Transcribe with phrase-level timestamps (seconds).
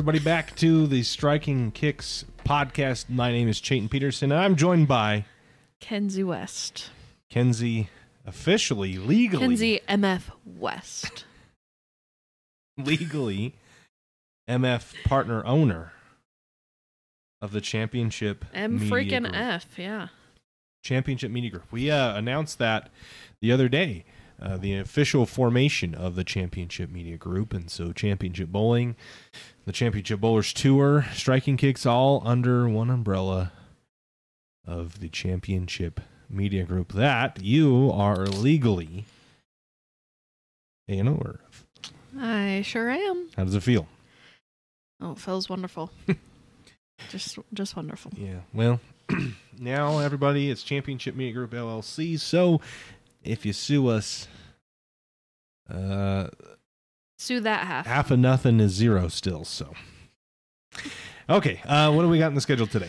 [0.00, 3.10] everybody, back to the Striking Kicks podcast.
[3.10, 5.26] My name is Chayton Peterson, and I'm joined by
[5.78, 6.88] Kenzi West.
[7.30, 7.88] Kenzi,
[8.24, 11.26] officially, legally, Kenzi MF West.
[12.78, 13.56] legally,
[14.48, 15.92] MF partner owner
[17.42, 19.36] of the Championship M Media freaking Group.
[19.36, 20.08] F, yeah.
[20.82, 21.70] Championship Media Group.
[21.70, 22.88] We uh, announced that
[23.42, 24.06] the other day,
[24.40, 27.52] uh, the official formation of the Championship Media Group.
[27.52, 28.96] And so, Championship Bowling,
[29.64, 33.52] the Championship Bowlers Tour, Striking Kicks, all under one umbrella
[34.66, 39.04] of the Championship Media Group that you are legally
[40.88, 41.64] an owner of.
[42.18, 43.28] I sure am.
[43.36, 43.86] How does it feel?
[45.00, 45.90] Oh, it feels wonderful.
[47.08, 48.12] just just wonderful.
[48.16, 48.40] Yeah.
[48.52, 48.80] Well,
[49.58, 52.18] now everybody, it's Championship Media Group LLC.
[52.18, 52.60] So
[53.22, 54.28] if you sue us,
[55.72, 56.28] uh,
[57.20, 57.84] Sue that half.
[57.86, 59.44] half of nothing is zero still.
[59.44, 59.74] So
[61.28, 62.88] okay, uh, what do we got in the schedule today?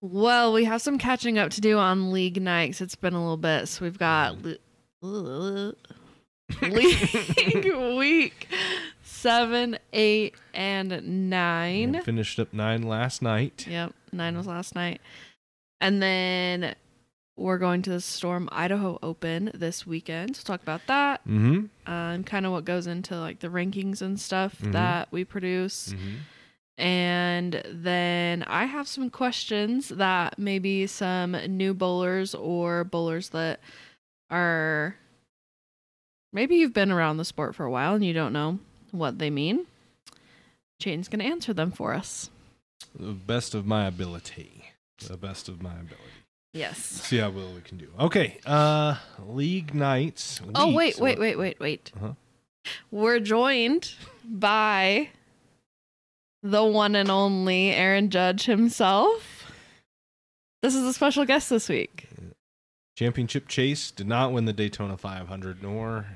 [0.00, 2.80] Well, we have some catching up to do on league nights.
[2.80, 4.36] It's been a little bit, so we've got
[5.00, 5.74] le-
[6.62, 8.46] league week
[9.02, 11.94] seven, eight, and nine.
[11.94, 13.66] We finished up nine last night.
[13.68, 15.00] Yep, nine was last night.
[15.80, 16.76] And then
[17.36, 21.66] we're going to the Storm Idaho Open this weekend to talk about that Mm-hmm.
[21.86, 24.72] uh, and kind of what goes into like the rankings and stuff Mhm.
[24.72, 25.92] that we produce.
[25.94, 26.14] Mm-hmm.
[26.78, 33.60] And then I have some questions that maybe some new bowlers or bowlers that
[34.30, 34.96] are
[36.32, 38.58] maybe you've been around the sport for a while and you don't know
[38.90, 39.66] what they mean.
[40.78, 42.30] Jane's going to answer them for us.
[42.98, 44.64] The best of my ability.
[45.06, 46.21] The best of my ability.
[46.52, 46.78] Yes.
[46.78, 47.88] See how well we can do.
[47.98, 48.38] Okay.
[48.44, 50.40] Uh, league nights.
[50.54, 51.90] Oh, wait, wait, wait, wait, wait.
[51.96, 52.12] Uh-huh.
[52.90, 53.92] We're joined
[54.24, 55.08] by
[56.42, 59.50] the one and only Aaron Judge himself.
[60.60, 62.08] This is a special guest this week.
[62.96, 66.06] Championship Chase did not win the Daytona 500 nor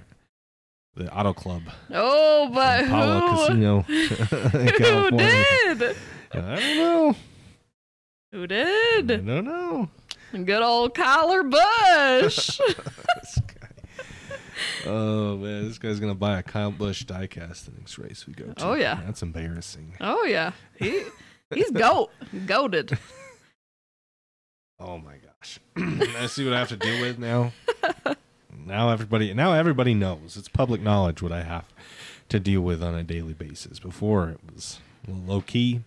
[0.94, 1.62] the Auto Club.
[1.92, 3.36] Oh, but who?
[3.36, 3.80] Casino.
[3.82, 5.74] Who California.
[5.74, 5.96] did?
[6.32, 7.16] I don't know.
[8.32, 9.06] Who I did?
[9.06, 9.88] don't know.
[10.44, 12.60] Good old Kyler Busch.
[14.86, 18.46] Oh man, this guy's gonna buy a Kyle Busch diecast the next race we go
[18.48, 18.66] oh, to.
[18.68, 19.00] Oh, yeah.
[19.04, 19.94] that's embarrassing.
[20.00, 21.02] oh yeah, he
[21.52, 22.10] he's goat,
[22.46, 22.96] goaded.
[24.78, 25.58] Oh my gosh,
[26.18, 27.52] I see what I have to deal with now.
[28.66, 30.36] now everybody, now everybody knows.
[30.36, 31.64] It's public knowledge what I have
[32.28, 33.78] to deal with on a daily basis.
[33.78, 35.80] Before it was low key.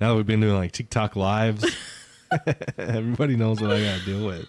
[0.00, 1.64] Now that we've been doing like TikTok lives,
[2.78, 4.48] everybody knows what I got to deal with.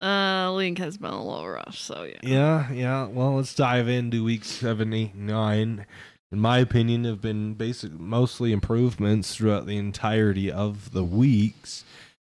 [0.00, 2.18] Uh, Link has been a little rough, so yeah.
[2.22, 3.06] Yeah, yeah.
[3.06, 5.86] Well, let's dive into week seven, eight, nine.
[6.30, 11.84] In my opinion, have been basic, mostly improvements throughout the entirety of the weeks.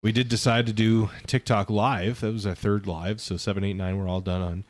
[0.02, 2.22] We did decide to do TikTok live.
[2.22, 3.98] That was our third live, so seven, eight, nine.
[3.98, 4.64] We're all done on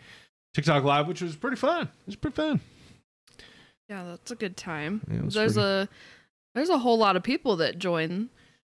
[0.53, 1.83] TikTok live, which was pretty fun.
[1.83, 2.59] It was pretty fun.
[3.87, 5.01] Yeah, that's a good time.
[5.09, 5.89] Yeah, there's pretty- a
[6.55, 8.29] there's a whole lot of people that join.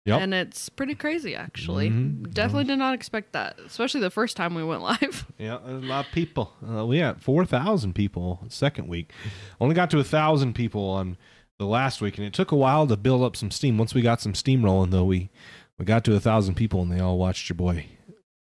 [0.09, 0.21] Yep.
[0.23, 1.91] And it's pretty crazy actually.
[1.91, 2.33] Mhm.
[2.33, 5.27] Definitely did not expect that, especially the first time we went live.
[5.39, 6.53] Yeah, a lot of people.
[6.69, 9.13] Uh, we had four thousand people second week.
[9.61, 11.17] Only got to a thousand people on
[11.59, 13.79] the last week, and it took a while to build up some steam.
[13.79, 15.31] Once we got some steam rolling, though, we
[15.79, 17.87] we got to a thousand people, and they all watched your boy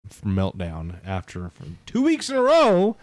[0.08, 1.50] from meltdown after
[1.86, 2.96] two weeks in a row.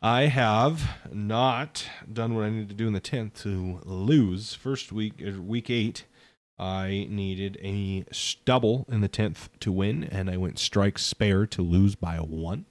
[0.00, 4.54] I have not done what I needed to do in the tenth to lose.
[4.54, 6.04] First week, uh, week eight,
[6.62, 8.04] I needed a
[8.44, 12.22] double in the tenth to win, and I went strike spare to lose by a
[12.22, 12.66] one.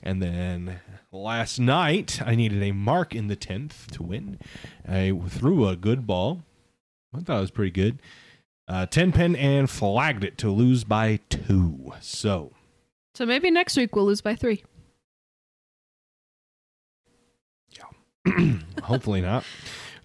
[0.00, 4.38] And then last night, I needed a mark in the tenth to win.
[4.88, 6.44] I threw a good ball.
[7.12, 8.00] I thought it was pretty good.
[8.68, 11.92] Uh, ten pin and flagged it to lose by two.
[12.00, 12.52] So
[13.16, 14.62] So maybe next week we'll lose by three.
[17.70, 18.58] Yeah.
[18.84, 19.44] Hopefully not.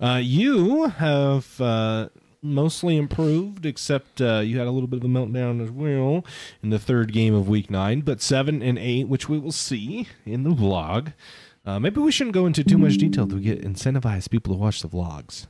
[0.01, 2.09] Uh, you have uh,
[2.45, 6.25] mostly improved, except uh, you had a little bit of a meltdown as well
[6.61, 8.01] in the third game of week nine.
[8.01, 11.13] But seven and eight, which we will see in the vlog.
[11.65, 14.81] Uh, maybe we shouldn't go into too much detail to get incentivize people to watch
[14.81, 15.47] the vlogs.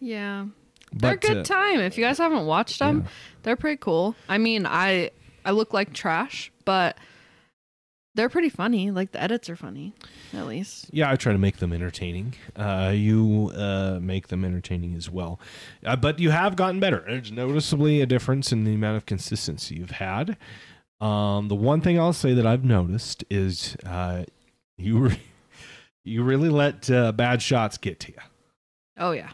[0.00, 0.46] Yeah.
[0.92, 1.80] They're a good uh, time.
[1.80, 3.10] If you guys haven't watched them, yeah.
[3.42, 4.16] they're pretty cool.
[4.28, 5.10] I mean, I
[5.44, 6.96] I look like trash, but
[8.18, 8.90] they're pretty funny.
[8.90, 9.94] Like the edits are funny,
[10.34, 10.90] at least.
[10.92, 12.34] Yeah, I try to make them entertaining.
[12.56, 15.38] Uh, you uh, make them entertaining as well.
[15.86, 17.04] Uh, but you have gotten better.
[17.06, 20.36] There's noticeably a difference in the amount of consistency you've had.
[21.00, 24.24] Um, the one thing I'll say that I've noticed is uh,
[24.76, 25.20] you re-
[26.04, 28.18] you really let uh, bad shots get to you.
[28.98, 29.30] Oh yeah.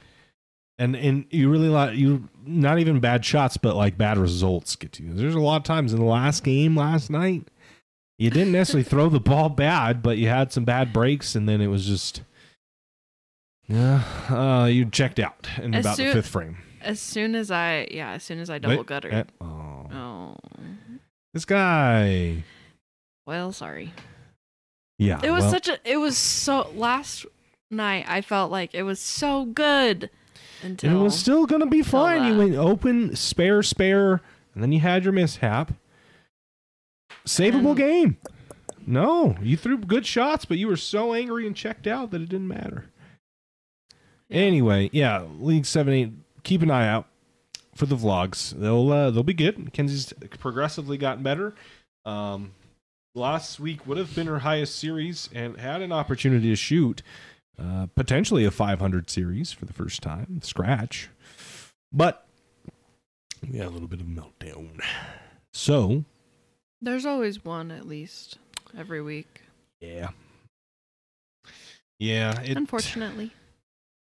[0.78, 4.92] and and you really like you not even bad shots, but like bad results get
[4.92, 5.14] to you.
[5.14, 7.48] There's a lot of times in the last game last night,
[8.18, 11.60] you didn't necessarily throw the ball bad, but you had some bad breaks, and then
[11.60, 12.22] it was just
[13.66, 16.58] yeah, uh, you checked out in As about the fifth frame.
[16.82, 19.10] As soon as I yeah, as soon as I double Wait, gutter.
[19.10, 20.36] eh, oh, Oh.
[21.32, 22.44] this guy.
[23.26, 23.92] Well, sorry.
[24.98, 27.26] Yeah, It was well, such a it was so last
[27.70, 30.10] night I felt like it was so good
[30.62, 32.24] until and it was still gonna be fine.
[32.24, 34.20] You went open, spare, spare,
[34.54, 35.72] and then you had your mishap.
[37.26, 38.18] Savable game.
[38.86, 42.28] No, you threw good shots, but you were so angry and checked out that it
[42.28, 42.86] didn't matter.
[44.28, 44.40] Yeah.
[44.40, 46.12] Anyway, yeah, League Seven Eight.
[46.42, 47.06] Keep an eye out
[47.74, 48.50] for the vlogs.
[48.52, 49.72] They'll uh, they'll be good.
[49.72, 51.54] Kenzi's progressively gotten better.
[52.04, 52.52] Um,
[53.14, 57.02] last week would have been her highest series and had an opportunity to shoot
[57.58, 61.08] uh, potentially a 500 series for the first time, scratch.
[61.92, 62.26] But
[63.50, 64.80] we had a little bit of a meltdown.
[65.52, 66.04] So
[66.84, 68.38] There's always one at least
[68.76, 69.40] every week.
[69.80, 70.10] yeah,
[71.98, 73.30] yeah, it Unfortunately.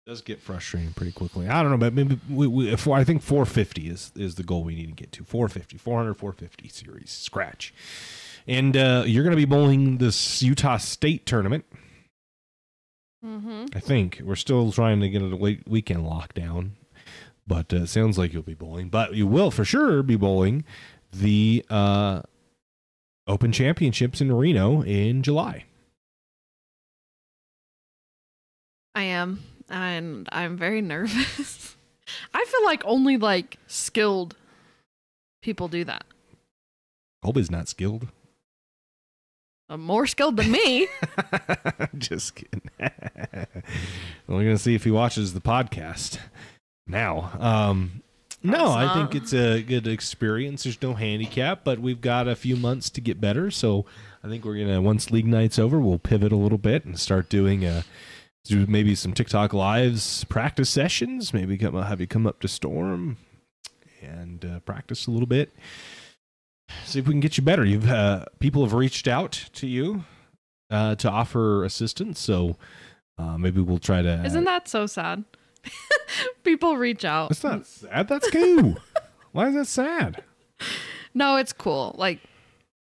[0.07, 1.49] does get frustrating pretty quickly.
[1.49, 4.65] I don't know, but maybe we, we, if I think 450 is is the goal
[4.65, 7.75] we need to get to 450, 400, 450 series scratch.
[8.47, 11.65] And uh, you're going to be bowling this Utah State tournament.
[13.25, 13.67] Mm-hmm.
[13.75, 16.71] I think we're still trying to get a we- weekend lockdown,
[17.47, 18.89] but uh, it sounds like you'll be bowling.
[18.91, 20.65] But you will for sure be bowling
[21.11, 22.21] the uh,
[23.27, 25.65] Open Championships in Reno in July.
[28.95, 29.43] I am.
[29.69, 31.77] And I'm very nervous.
[32.35, 34.37] I feel like only like skilled
[35.43, 36.05] people do that.
[37.23, 38.09] Colby's not skilled.
[39.71, 40.87] Uh, more skilled than me.
[41.99, 42.61] Just kidding.
[44.29, 46.19] We're gonna see if he watches the podcast
[46.87, 47.33] now.
[47.39, 48.03] Um,
[48.45, 50.65] no, I think it's a good experience.
[50.65, 53.51] There's no handicap, but we've got a few months to get better.
[53.51, 53.87] So
[54.23, 57.29] I think we're gonna once league night's over, we'll pivot a little bit and start
[57.29, 57.85] doing a
[58.45, 61.33] do maybe some TikTok lives, practice sessions.
[61.33, 63.17] Maybe come have you come up to Storm
[64.03, 65.53] and uh, practice a little bit.
[66.85, 67.65] See if we can get you better.
[67.65, 70.05] You've uh, people have reached out to you
[70.71, 72.57] uh, to offer assistance, so
[73.19, 74.25] uh, maybe we'll try to.
[74.25, 75.25] Isn't that so sad?
[76.45, 77.29] people reach out.
[77.31, 78.09] That's not sad.
[78.09, 78.77] That's cool.
[79.33, 80.23] Why is that sad?
[81.15, 81.95] No, it's cool.
[81.99, 82.21] Like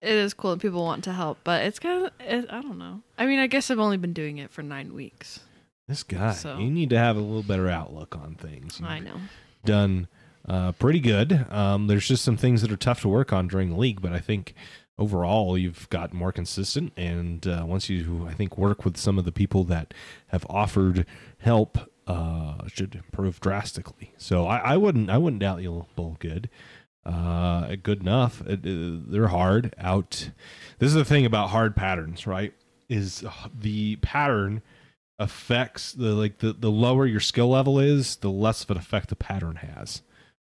[0.00, 2.78] it is cool that people want to help, but it's kind of it, I don't
[2.78, 3.02] know.
[3.18, 5.40] I mean, I guess I've only been doing it for 9 weeks.
[5.88, 8.78] This guy, So- you need to have a little better outlook on things.
[8.80, 9.16] You've I know.
[9.64, 10.08] done
[10.48, 11.46] uh, pretty good.
[11.50, 14.12] Um, there's just some things that are tough to work on during the league, but
[14.12, 14.54] I think
[14.98, 16.92] overall you've gotten more consistent.
[16.96, 19.94] And uh, once you, I think, work with some of the people that
[20.28, 21.06] have offered
[21.38, 24.12] help, uh, should improve drastically.
[24.16, 26.48] So I, I wouldn't, I wouldn't doubt you'll bowl good.
[27.04, 28.42] Uh, good enough.
[28.46, 30.30] It, uh, they're hard out.
[30.78, 32.54] This is the thing about hard patterns, right?
[32.88, 33.24] Is
[33.58, 34.62] the pattern
[35.18, 39.08] affects the like the, the lower your skill level is, the less of an effect
[39.08, 40.02] the pattern has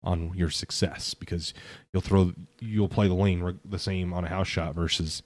[0.03, 1.53] on your success because
[1.93, 5.23] you'll throw you'll play the lane the same on a house shot versus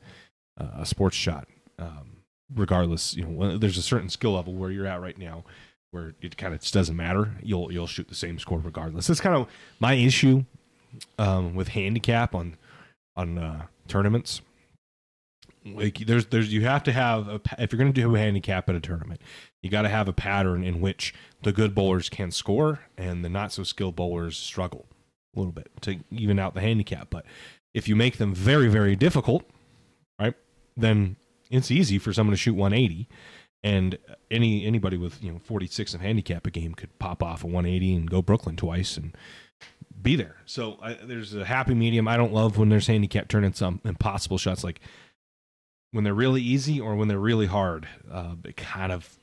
[0.60, 1.46] uh, a sports shot.
[1.78, 2.18] Um,
[2.54, 5.44] regardless, you know, there's a certain skill level where you're at right now
[5.94, 7.30] where it kind of just doesn't matter.
[7.40, 9.06] You'll you'll shoot the same score regardless.
[9.06, 9.46] That's kind of
[9.78, 10.44] my issue
[11.18, 12.56] um, with handicap on
[13.16, 14.40] on uh, tournaments.
[15.64, 18.68] Like there's there's you have to have a, if you're going to do a handicap
[18.68, 19.20] at a tournament,
[19.62, 23.28] you got to have a pattern in which the good bowlers can score and the
[23.28, 24.86] not so skilled bowlers struggle
[25.34, 27.08] a little bit to even out the handicap.
[27.08, 27.24] But
[27.72, 29.44] if you make them very very difficult,
[30.20, 30.34] right,
[30.76, 31.16] then
[31.50, 33.08] it's easy for someone to shoot 180,
[33.64, 33.98] and
[34.30, 37.94] any anybody with you know 46 of handicap a game could pop off a 180
[37.94, 39.16] and go Brooklyn twice and
[40.00, 40.36] be there.
[40.44, 42.06] So I, there's a happy medium.
[42.06, 44.80] I don't love when there's handicap turning some impossible shots like
[45.90, 47.88] when they're really easy or when they're really hard.
[48.10, 49.16] Uh, it kind of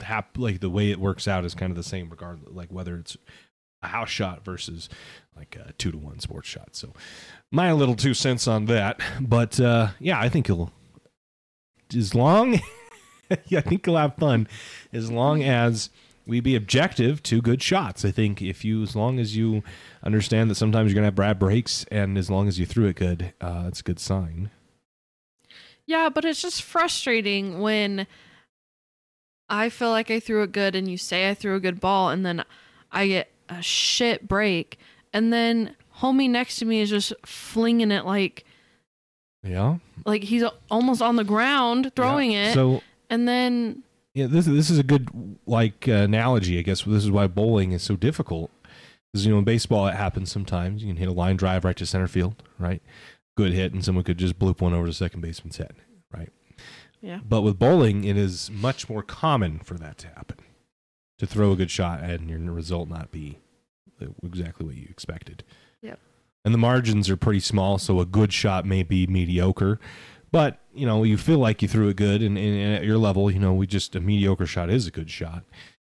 [0.00, 2.96] hap- like the way it works out is kind of the same regardless, like whether
[2.96, 3.16] it's
[3.82, 4.90] a house shot versus
[5.34, 6.76] like a two to one sports shot.
[6.76, 6.92] So
[7.50, 9.00] my little two cents on that.
[9.22, 10.70] But uh, yeah, I think he'll
[11.96, 12.60] as long.
[13.46, 14.48] yeah, I think you'll have fun
[14.92, 15.90] as long as
[16.26, 18.04] we be objective to good shots.
[18.04, 19.62] I think if you, as long as you
[20.02, 22.96] understand that sometimes you're gonna have bad breaks, and as long as you threw it
[22.96, 24.50] good, uh, it's a good sign.
[25.86, 28.06] Yeah, but it's just frustrating when
[29.48, 32.10] I feel like I threw it good and you say I threw a good ball
[32.10, 32.44] and then
[32.92, 34.78] I get a shit break
[35.12, 38.44] and then homie next to me is just flinging it like
[39.42, 42.50] Yeah, like he's almost on the ground throwing Yeah.
[42.50, 43.82] it So and then
[44.14, 46.82] yeah, this this is a good like uh, analogy, I guess.
[46.82, 48.50] This is why bowling is so difficult.
[49.12, 50.82] Because you know, in baseball, it happens sometimes.
[50.82, 52.82] You can hit a line drive right to center field, right?
[53.36, 55.74] Good hit, and someone could just bloop one over to second baseman's head,
[56.12, 56.30] right?
[57.00, 57.20] Yeah.
[57.26, 60.38] But with bowling, it is much more common for that to happen.
[61.18, 63.38] To throw a good shot and your result not be
[64.22, 65.44] exactly what you expected.
[65.82, 65.98] Yep.
[66.44, 69.78] And the margins are pretty small, so a good shot may be mediocre.
[70.32, 73.30] But, you know, you feel like you threw it good, and, and at your level,
[73.30, 75.44] you know, we just, a mediocre shot is a good shot.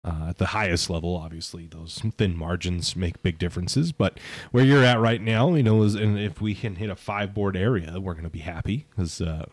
[0.03, 3.91] Uh, at the highest level, obviously, those thin margins make big differences.
[3.91, 4.19] But
[4.49, 7.35] where you're at right now, you know, is and if we can hit a five
[7.35, 9.45] board area, we're going to be happy because uh,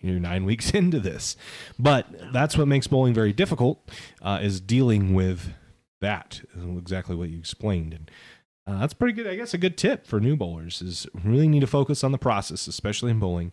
[0.00, 1.36] you're nine weeks into this.
[1.78, 3.86] But that's what makes bowling very difficult
[4.22, 5.52] uh, is dealing with
[6.00, 6.40] that.
[6.78, 8.10] Exactly what you explained, and
[8.66, 9.26] uh, that's pretty good.
[9.26, 12.18] I guess a good tip for new bowlers is really need to focus on the
[12.18, 13.52] process, especially in bowling,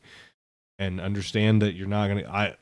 [0.80, 2.32] and understand that you're not going to.
[2.32, 2.56] I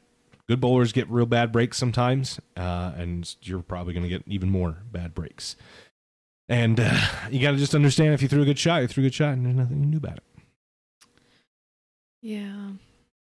[0.47, 4.49] good bowlers get real bad breaks sometimes, uh, and you're probably going to get even
[4.49, 5.55] more bad breaks.
[6.49, 9.03] And uh, you got to just understand if you threw a good shot, you threw
[9.03, 10.23] a good shot, and there's nothing you can do about it.
[12.21, 12.71] Yeah.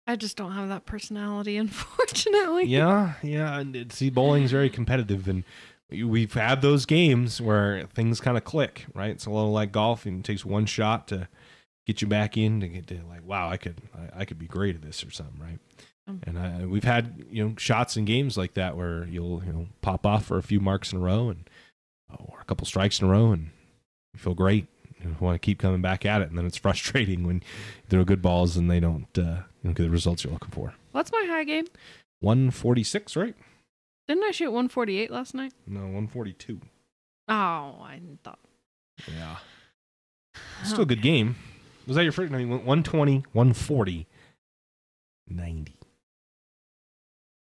[0.06, 2.64] I just don't have that personality, unfortunately.
[2.66, 3.58] Yeah, yeah.
[3.58, 5.44] And see, bowling's very competitive, and
[5.90, 9.10] we've had those games where things kind of click, right?
[9.10, 11.28] It's a little like golf, and it takes one shot to
[11.86, 14.46] get you back in to get to like, wow, I could, I, I could be
[14.46, 15.58] great at this or something, right?
[16.06, 19.52] Um, And I, we've had you know shots in games like that where you'll you
[19.52, 21.48] know pop off for a few marks in a row and
[22.18, 23.50] or a couple strikes in a row and
[24.12, 24.66] you feel great.
[25.02, 27.42] You want to keep coming back at it, and then it's frustrating when
[27.88, 30.74] they're good balls and they don't uh, you get the results you're looking for.
[30.92, 31.66] What's my high game?
[32.20, 33.34] One forty six, right?
[34.06, 35.52] Didn't I shoot 148 last night?
[35.66, 36.60] No, one forty two.
[37.28, 38.38] Oh, I thought.
[39.10, 39.36] Yeah,
[40.64, 41.36] still a good game.
[41.86, 42.32] Was that your first?
[42.32, 44.06] I mean, 120, 140,
[45.28, 45.76] 90.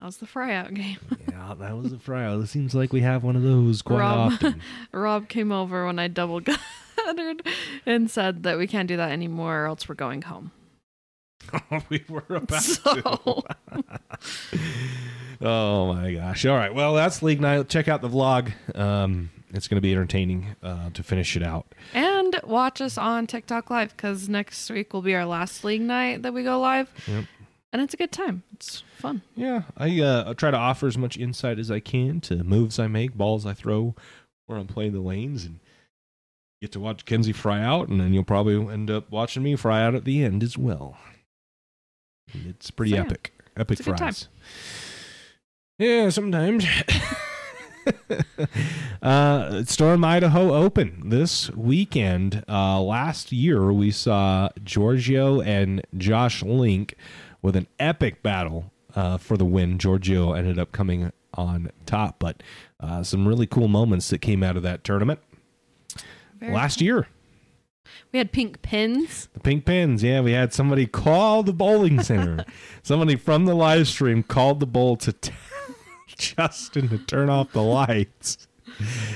[0.00, 0.99] That was the fry out game.
[1.28, 2.32] yeah, that was the fry.
[2.32, 4.32] It seems like we have one of those quite Rob.
[4.35, 4.61] often.
[4.92, 7.42] Rob came over when I double guttered
[7.85, 10.52] and said that we can't do that anymore or else we're going home.
[11.88, 13.42] we were about So- to.
[15.40, 16.44] oh my gosh!
[16.47, 17.68] All right, well that's league night.
[17.68, 18.52] Check out the vlog.
[18.76, 21.66] Um, it's going to be entertaining uh, to finish it out.
[21.94, 26.22] And watch us on TikTok Live because next week will be our last league night
[26.22, 26.90] that we go live.
[27.06, 27.24] Yep.
[27.72, 28.42] And it's a good time.
[28.54, 29.20] It's fun.
[29.36, 32.78] Yeah, I uh, I try to offer as much insight as I can to moves
[32.78, 33.94] I make, balls I throw,
[34.46, 35.60] where I'm playing the lanes, and
[36.62, 39.82] get to watch Kenzi fry out, and then you'll probably end up watching me fry
[39.82, 40.96] out at the end as well.
[42.32, 43.96] It's pretty So, yeah, epic, epic good time.
[43.98, 44.28] fries.
[45.78, 46.64] Yeah, sometimes.
[49.02, 52.45] uh, Storm Idaho Open this weekend.
[52.49, 56.95] Uh, last year, we saw Giorgio and Josh Link
[57.42, 59.78] with an epic battle uh, for the win.
[59.78, 62.42] Giorgio ended up coming on top, but
[62.80, 65.21] uh, some really cool moments that came out of that tournament
[66.40, 66.85] Very last cool.
[66.87, 67.09] year.
[68.12, 69.28] We had pink pins.
[69.35, 72.45] The pink pins, yeah, we had somebody call the bowling center.
[72.83, 75.35] somebody from the live stream called the bowl to tell
[76.18, 78.46] Justin to turn off the lights.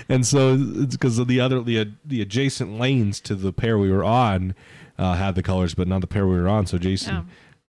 [0.09, 3.91] And so it's because of the other the the adjacent lanes to the pair we
[3.91, 4.55] were on
[4.99, 6.67] uh, had the colors, but not the pair we were on.
[6.67, 7.25] So Jason, Oh.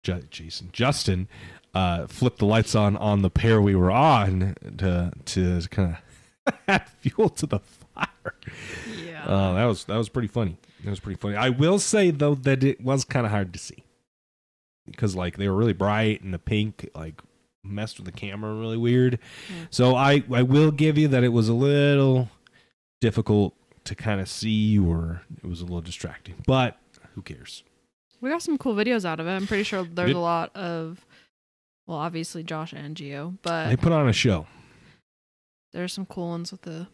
[0.03, 1.27] Ju- Jason, Justin
[1.73, 5.97] uh, flipped the lights on on the pair we were on to to kind
[6.47, 8.35] of add fuel to the fire.
[9.05, 9.25] Yeah.
[9.25, 10.57] Uh, that was that was pretty funny.
[10.83, 11.35] That was pretty funny.
[11.35, 13.83] I will say though that it was kind of hard to see
[14.85, 17.21] because like they were really bright and the pink like
[17.69, 19.19] messed with the camera really weird.
[19.49, 19.65] Yeah.
[19.69, 22.29] So I I will give you that it was a little
[23.01, 23.53] difficult
[23.85, 26.35] to kind of see or it was a little distracting.
[26.45, 26.77] But
[27.15, 27.63] who cares?
[28.21, 29.31] we got some cool videos out of it.
[29.31, 31.05] I'm pretty sure there's a lot of,
[31.87, 34.45] well, obviously Josh and Geo, but They put on a show.
[35.71, 36.87] there's some cool ones with the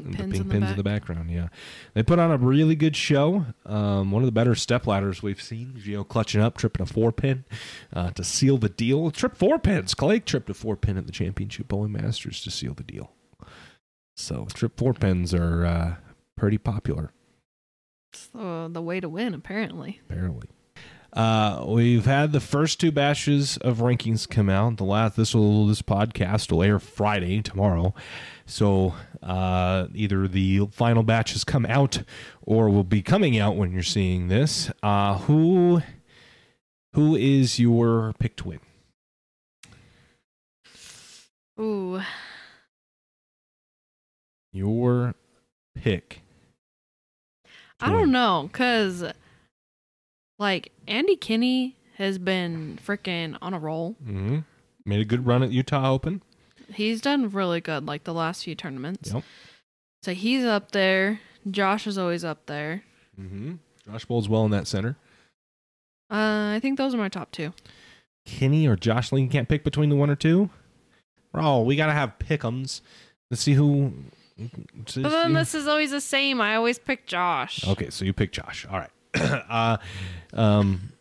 [0.00, 1.30] pink pins the pink in the pins in the background.
[1.30, 1.48] Yeah,
[1.94, 3.46] they put on a really good show.
[3.66, 5.74] Um, one of the better step ladders we've seen.
[5.78, 7.44] Gio clutching up, tripping a four pin
[7.92, 9.10] uh, to seal the deal.
[9.10, 9.94] Trip four pins.
[9.94, 13.12] Clay tripped a four pin at the Championship Bowling Masters to seal the deal.
[14.16, 15.94] So trip four pins are uh,
[16.36, 17.12] pretty popular.
[18.12, 20.00] It's the, the way to win, apparently.
[20.08, 20.48] apparently.
[21.12, 24.78] Uh, we've had the first two batches of rankings come out.
[24.78, 27.94] The last this will this podcast will air Friday tomorrow,
[28.46, 32.02] so uh, either the final batch has come out
[32.40, 34.70] or will be coming out when you're seeing this.
[34.82, 35.82] Uh, who
[36.94, 38.60] who is your pick to win?
[41.60, 42.00] Ooh,
[44.52, 45.14] Your
[45.74, 46.22] pick.
[47.80, 49.04] I don't know, cause
[50.42, 53.96] like Andy Kinney has been freaking on a roll.
[54.04, 54.44] Mhm.
[54.84, 56.20] Made a good run at Utah Open.
[56.74, 59.12] he's done really good like the last few tournaments.
[59.12, 59.22] Yep.
[60.02, 61.20] So he's up there.
[61.50, 62.82] Josh is always up there.
[63.20, 63.54] Mm-hmm.
[63.86, 64.96] Josh bowls well in that center.
[66.10, 67.52] Uh, I think those are my top two.
[68.24, 70.50] Kinney or Josh Link can't pick between the one or two.
[71.34, 72.80] Oh, we gotta have pickums.
[73.30, 73.92] Let's see who.
[74.38, 76.40] let's But then this is always the same.
[76.40, 77.66] I always pick Josh.
[77.68, 78.66] Okay, so you pick Josh.
[78.70, 78.90] All right.
[79.48, 79.76] uh,
[80.32, 80.92] um,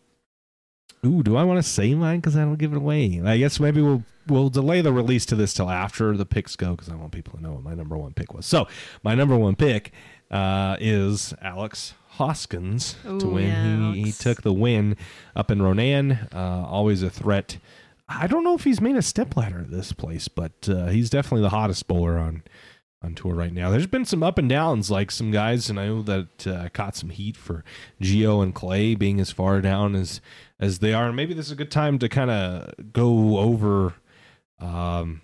[1.05, 3.21] ooh, do I want to say mine because I don't give it away?
[3.23, 6.71] I guess maybe we'll we'll delay the release to this till after the picks go
[6.71, 8.45] because I want people to know what my number one pick was.
[8.45, 8.67] So
[9.03, 9.91] my number one pick
[10.29, 13.47] uh, is Alex Hoskins to win.
[13.47, 14.95] yeah, he, he took the win
[15.35, 16.11] up in Ronan.
[16.33, 17.57] Uh, always a threat.
[18.07, 21.09] I don't know if he's made a step ladder at this place, but uh, he's
[21.09, 22.43] definitely the hottest bowler on
[23.03, 23.69] on tour right now.
[23.69, 26.95] There's been some up and downs, like some guys, and I know that uh, caught
[26.95, 27.63] some heat for
[27.99, 30.21] Geo and Clay being as far down as
[30.59, 31.07] as they are.
[31.07, 33.95] And maybe this is a good time to kind of go over
[34.59, 35.21] um,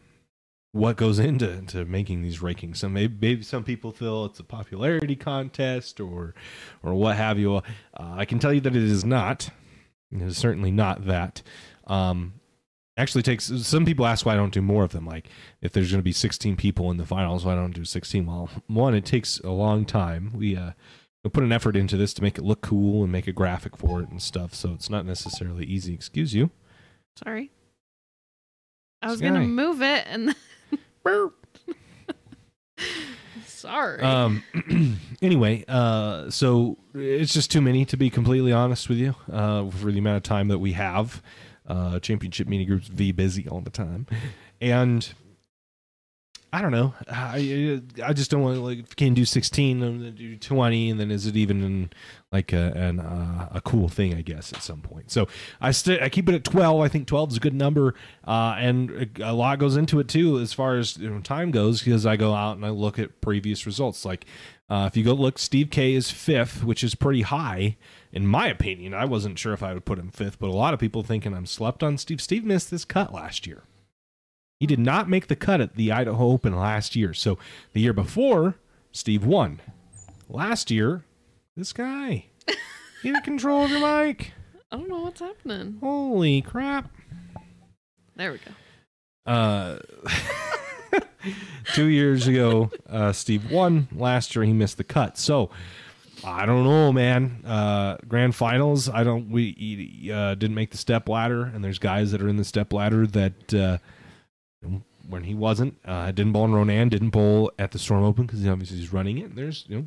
[0.72, 2.78] what goes into to making these rankings.
[2.78, 6.34] So maybe, maybe some people feel it's a popularity contest or
[6.82, 7.58] or what have you.
[7.58, 7.62] Uh,
[7.94, 9.50] I can tell you that it is not.
[10.12, 11.44] It is certainly not that.
[11.86, 12.34] Um,
[12.98, 15.06] actually takes some people ask why I don't do more of them.
[15.06, 15.30] Like
[15.62, 18.26] if there's going to be 16 people in the finals, why don't I do 16?
[18.26, 20.32] Well, one, it takes a long time.
[20.36, 20.72] We uh,
[21.24, 23.78] we put an effort into this to make it look cool and make a graphic
[23.78, 24.54] for it and stuff.
[24.54, 25.94] So it's not necessarily easy.
[25.94, 26.50] Excuse you.
[27.24, 27.52] Sorry.
[29.02, 30.36] I was gonna move it and
[33.46, 34.02] sorry.
[34.02, 34.44] Um.
[35.22, 39.16] anyway, uh, so it's just too many to be completely honest with you.
[39.32, 41.22] Uh, for the amount of time that we have,
[41.68, 44.08] uh, championship mini groups be busy all the time,
[44.62, 45.14] and
[46.54, 46.94] I don't know.
[47.12, 50.90] I I just don't want to like if can do sixteen, I'm gonna do twenty,
[50.90, 51.90] and then is it even
[52.32, 54.16] like a an, uh, a cool thing?
[54.16, 55.12] I guess at some point.
[55.12, 55.28] So
[55.60, 56.82] I st- I keep it at twelve.
[56.82, 60.40] I think twelve is a good number, uh, and a lot goes into it too
[60.40, 63.20] as far as you know, time goes because I go out and I look at
[63.20, 64.06] previous results.
[64.06, 64.26] Like
[64.70, 67.76] uh, if you go look, Steve K is fifth, which is pretty high
[68.12, 68.94] in my opinion.
[68.94, 71.34] I wasn't sure if I would put him fifth, but a lot of people thinking
[71.34, 72.22] I'm slept on Steve.
[72.22, 73.64] Steve missed this cut last year.
[74.60, 77.14] He did not make the cut at the Idaho Open last year.
[77.14, 77.38] So
[77.74, 78.56] the year before,
[78.92, 79.62] Steve won.
[80.30, 81.04] Last year,
[81.56, 82.26] this guy.
[83.04, 84.34] Get control of your mic.
[84.72, 85.78] I don't know what's happening.
[85.80, 86.92] Holy crap.
[88.16, 89.32] There we go.
[89.32, 89.80] Uh,
[91.74, 93.88] two years ago, uh, Steve won.
[93.92, 95.18] Last year, he missed the cut.
[95.18, 95.52] So
[96.26, 97.44] I don't know, man.
[97.46, 98.90] Uh, grand finals.
[98.90, 99.30] I don't.
[99.30, 102.74] We uh, didn't make the step ladder, and there's guys that are in the step
[102.74, 103.78] ladder that uh,
[105.10, 108.46] when he wasn't, uh, didn't bowl in Ronan, didn't bowl at the Storm Open because
[108.48, 109.36] obviously he's running it.
[109.36, 109.86] There's you know.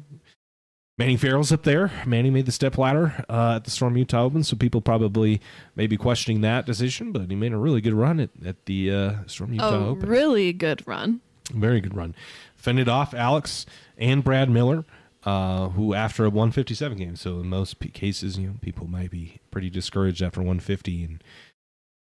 [0.98, 1.90] Manny Farrell's up there.
[2.04, 5.40] Manny made the step ladder uh, at the Storm Utah Open, so people probably
[5.74, 8.90] may be questioning that decision, but he made a really good run at, at the
[8.92, 10.06] uh, Storm Utah Oh, Open.
[10.08, 11.22] really good run.
[11.52, 12.14] Very good run.
[12.54, 13.64] Fended off Alex
[13.96, 14.84] and Brad Miller,
[15.24, 17.16] uh, who after a 157 game.
[17.16, 21.24] So in most p- cases, you know, people might be pretty discouraged after 150, and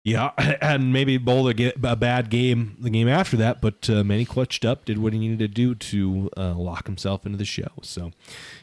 [0.04, 3.62] yeah, and maybe bowl a, a bad game the game after that.
[3.62, 7.26] But uh, Manny clutched up, did what he needed to do to uh, lock himself
[7.26, 7.72] into the show.
[7.82, 8.12] So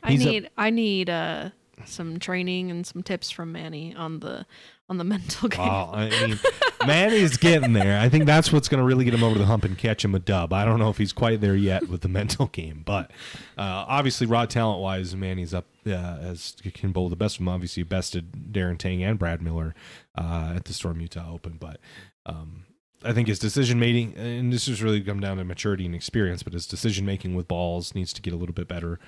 [0.03, 1.51] I he's up- need I need uh
[1.85, 4.47] some training and some tips from Manny on the
[4.89, 5.67] on the mental game.
[5.67, 6.39] Wow, I mean,
[6.87, 7.99] Manny's getting there.
[8.01, 10.15] I think that's what's going to really get him over the hump and catch him
[10.15, 10.53] a dub.
[10.53, 13.11] I don't know if he's quite there yet with the mental game, but
[13.59, 17.49] uh, obviously, raw talent wise, Manny's up uh, as can bowl the best of them.
[17.49, 19.75] Obviously, bested Darren Tang and Brad Miller
[20.17, 21.79] uh, at the Storm Utah Open, but.
[22.25, 22.67] Um,
[23.05, 26.45] I think his decision making, and this has really come down to maturity and experience,
[26.45, 29.01] but his decision making with balls needs to get a little bit better,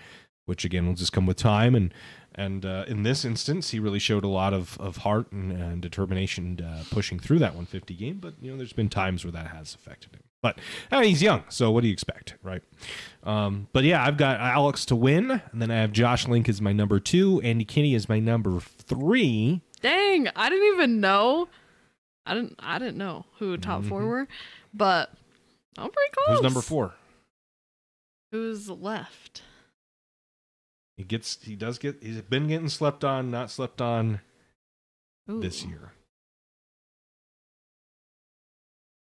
[0.46, 1.74] which again will just come with time.
[1.74, 1.92] And
[2.35, 5.80] and uh, in this instance, he really showed a lot of, of heart and, and
[5.80, 8.18] determination uh, pushing through that 150 game.
[8.18, 10.22] But you know, there's been times where that has affected him.
[10.42, 10.59] But
[10.92, 12.61] uh, he's young, so what do you expect, right?
[13.22, 16.61] Um, but yeah, I've got Alex to win, and then I have Josh Link as
[16.61, 19.62] my number two, Andy Kinney is my number three.
[19.80, 21.48] Dang, I didn't even know.
[22.26, 24.07] I didn't I didn't know who top four Mhm.
[24.09, 24.28] were,
[24.74, 25.12] but
[25.78, 26.37] I'm pretty close.
[26.37, 26.92] Who's number four?
[28.33, 29.42] Who's left?
[30.96, 34.20] He gets, he does get, he's been getting slept on, not slept on
[35.30, 35.40] Ooh.
[35.40, 35.92] this year.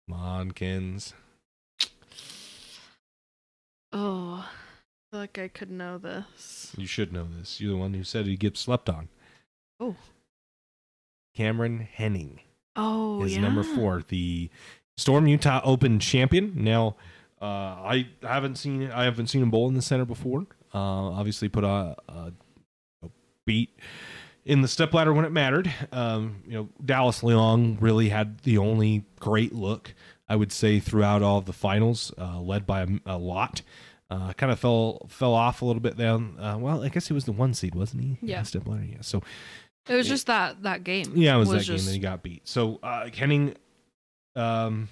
[0.09, 1.13] Come on, Kins.
[3.93, 6.73] Oh, I feel like I could know this.
[6.77, 7.61] You should know this.
[7.61, 9.07] You're the one who said he gets slept on.
[9.79, 9.95] Oh.
[11.35, 12.41] Cameron Henning
[12.75, 13.41] Oh, is yeah.
[13.41, 14.49] number four, the
[14.97, 16.53] Storm Utah Open champion.
[16.55, 16.95] Now,
[17.41, 20.45] uh, I haven't seen I haven't seen him bowl in the center before.
[20.73, 22.31] Uh, obviously, put a, a,
[23.45, 23.79] beat
[24.45, 25.73] in the step ladder when it mattered.
[25.91, 29.93] Um, you know, Dallas Leong really had the only great look
[30.29, 33.61] I would say throughout all of the finals, uh, led by a, a lot.
[34.09, 36.37] Uh, kind of fell fell off a little bit down.
[36.39, 38.17] Uh, well, I guess he was the one seed, wasn't he?
[38.21, 38.43] Yeah.
[38.43, 39.01] Step ladder, yeah.
[39.01, 39.21] So
[39.87, 41.11] It was just that that game.
[41.15, 42.47] yeah, it was, that just- game that he got beat.
[42.47, 43.55] So uh, Henning,
[44.35, 44.87] um,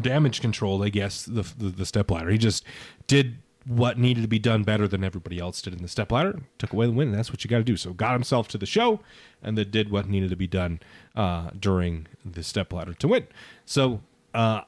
[0.00, 2.30] damage controlled, I guess the, the the step ladder.
[2.30, 2.64] He just
[3.06, 6.40] did what needed to be done better than everybody else did in the step ladder.
[6.58, 7.76] Took away the win, and that's what you got to do.
[7.76, 9.00] So got himself to the show,
[9.42, 10.80] and then did what needed to be done
[11.14, 13.26] uh, during the step ladder to win.
[13.64, 14.00] So
[14.34, 14.62] uh,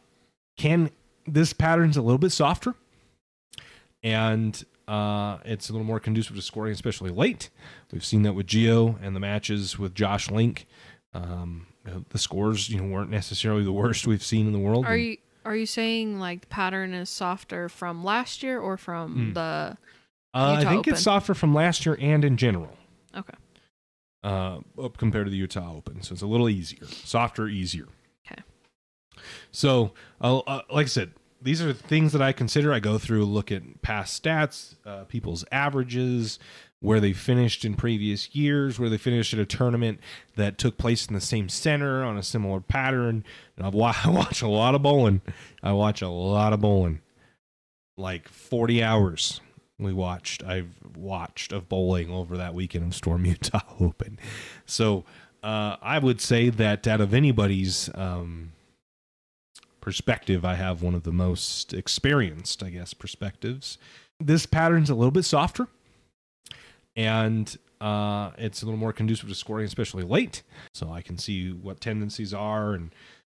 [0.57, 0.91] can
[1.27, 2.75] this pattern's a little bit softer,
[4.03, 7.51] and uh, it's a little more conducive to scoring, especially late.
[7.93, 10.67] We've seen that with Geo and the matches with Josh Link.
[11.15, 11.67] Um,
[12.11, 14.85] the scores, you know, weren't necessarily the worst we've seen in the world.
[14.85, 19.13] Are you are you saying like the pattern is softer from last year or from
[19.29, 19.33] Hmm.
[19.35, 19.77] the
[20.33, 20.93] Uh, I think Open.
[20.93, 22.77] it's softer from last year and in general.
[23.17, 23.35] Okay.
[24.23, 27.89] Uh, up compared to the Utah Open, so it's a little easier, softer, easier.
[28.31, 28.43] Okay.
[29.51, 32.73] So, uh, uh, like I said, these are things that I consider.
[32.73, 36.39] I go through, look at past stats, uh, people's averages,
[36.81, 40.01] where they finished in previous years, where they finished at a tournament
[40.37, 43.23] that took place in the same center on a similar pattern.
[43.57, 45.21] And I've wa- I watch a lot of bowling.
[45.63, 47.01] I watch a lot of bowling,
[47.97, 49.41] like forty hours.
[49.79, 50.43] We watched.
[50.45, 54.19] I've watched of bowling over that weekend of Storm Utah Open.
[54.67, 55.05] So
[55.43, 58.53] uh, I would say that out of anybody's um,
[59.81, 63.79] perspective, I have one of the most experienced, I guess, perspectives.
[64.19, 65.69] This pattern's a little bit softer,
[66.97, 70.43] and uh, it's a little more conducive to scoring, especially late.
[70.75, 72.91] So I can see what tendencies are and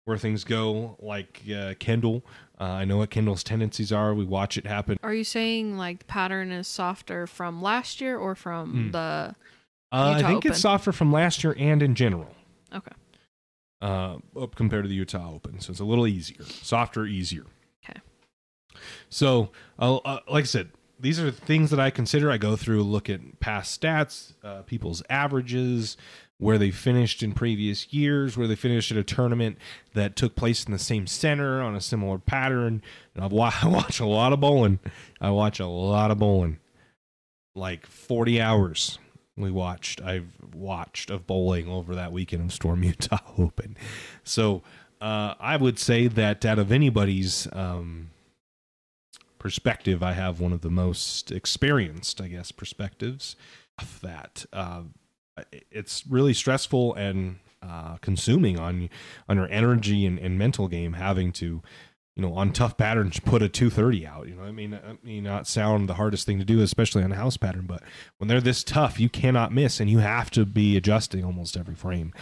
[0.06, 0.98] where things go.
[1.00, 2.24] Like uh, Kendall,
[2.60, 4.14] uh, I know what Kendall's tendencies are.
[4.14, 4.98] We watch it happen.
[5.02, 8.92] Are you saying like the pattern is softer from last year or from Hmm.
[8.92, 9.36] the
[9.92, 10.52] Uh, I think Open.
[10.52, 12.34] it's softer from last year and in general.
[12.74, 12.92] Okay.
[13.82, 15.60] uh, up compared to the Utah Open.
[15.60, 17.46] So it's a little easier, softer, easier.
[17.88, 18.00] Okay.
[19.10, 20.70] So, uh, uh, like I said,
[21.06, 22.32] these are things that I consider.
[22.32, 25.98] I go through, look at past stats, uh, people's averages,
[26.40, 29.60] where they finished in previous years, where they finished at a tournament
[29.94, 32.82] that took place in the same center on a similar pattern.
[33.14, 34.80] And I've wa- I watch a lot of bowling.
[35.22, 36.58] I watch a lot of bowling,
[37.54, 38.98] like forty hours
[39.38, 43.76] we watched i've watched of bowling over that weekend of storm utah open
[44.24, 44.62] so
[45.02, 48.10] uh, i would say that out of anybody's um,
[49.46, 53.36] perspective i have one of the most experienced i guess perspectives
[53.78, 54.82] of that uh,
[55.70, 58.90] it's really stressful and uh, consuming on
[59.30, 61.62] on your energy and, and mental game having to
[62.16, 64.28] you know, on tough patterns, put a 230 out.
[64.28, 67.12] You know, I mean, it may not sound the hardest thing to do, especially on
[67.12, 67.84] a house pattern, but
[68.18, 71.76] when they're this tough, you cannot miss, and you have to be adjusting almost every
[71.76, 72.14] frame.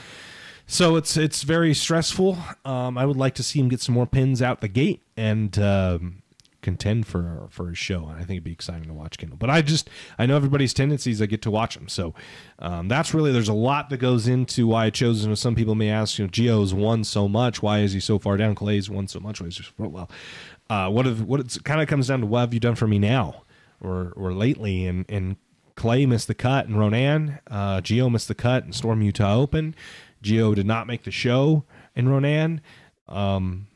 [0.66, 2.38] So it's it's very stressful.
[2.66, 5.58] Um, I would like to see him get some more pins out the gate and
[5.60, 6.23] um,
[6.64, 8.08] contend for for a show.
[8.08, 9.38] And I think it'd be exciting to watch Kendall.
[9.38, 11.22] But I just I know everybody's tendencies.
[11.22, 12.16] I get to watch them, so
[12.60, 15.22] um, that's really there's a lot that goes into why I chose.
[15.22, 17.62] You know, some people may ask, you know, Geo's won so much.
[17.62, 18.56] Why is he so far down?
[18.56, 19.42] Clay's won so much.
[19.42, 20.10] Why is he so well?
[20.70, 22.88] Uh, what have what it kind of comes down to what have you done for
[22.88, 23.44] me now
[23.82, 24.88] or or lately?
[24.88, 25.36] And and
[25.76, 27.40] Clay missed the cut and Ronan.
[27.48, 29.76] Uh, Gio missed the cut and Storm Utah Open.
[30.22, 32.62] Geo did not make the show in Ronan.
[33.08, 33.68] Um,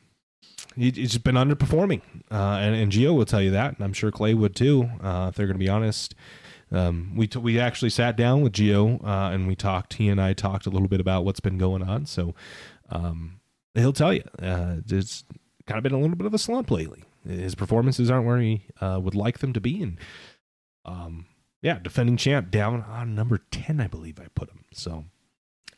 [0.77, 3.93] he- he's just been underperforming, uh, and, and Gio will tell you that, and I'm
[3.93, 6.15] sure Clay would too, uh, if they're going to be honest.
[6.69, 9.93] Um, we t- we actually sat down with Gio uh, and we talked.
[9.93, 12.05] He and I talked a little bit about what's been going on.
[12.05, 12.35] So
[12.89, 13.39] um,
[13.73, 15.23] he'll tell you uh, it's
[15.65, 17.05] kind of been a little bit of a slump lately.
[17.25, 19.97] His performances aren't where he uh, would like them to be, and
[20.83, 21.25] um,
[21.61, 24.65] yeah, defending champ down on number ten, I believe I put him.
[24.73, 25.05] So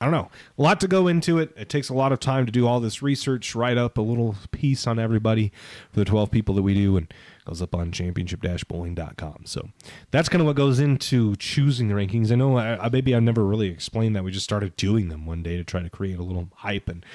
[0.01, 0.29] I don't know.
[0.57, 1.51] A lot to go into it.
[1.57, 4.35] It takes a lot of time to do all this research, write up a little
[4.51, 5.51] piece on everybody
[5.91, 7.13] for the 12 people that we do, and
[7.45, 9.41] goes up on championship-bowling.com.
[9.45, 9.69] So
[10.11, 12.31] that's kind of what goes into choosing the rankings.
[12.31, 14.23] I know I, I maybe I've never really explained that.
[14.23, 17.05] We just started doing them one day to try to create a little hype, and